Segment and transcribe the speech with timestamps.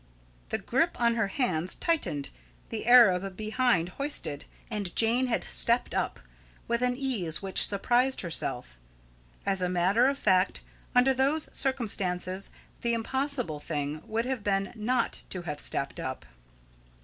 [0.49, 2.31] the grip on her hands tightened,
[2.69, 6.19] the Arab behind hoisted, and Jane had stepped up,
[6.67, 8.79] with an ease which surprised herself.
[9.45, 10.61] As a matter of fact,
[10.95, 12.49] under those circumstances
[12.81, 16.25] the impossible thing would have been not to have stepped up.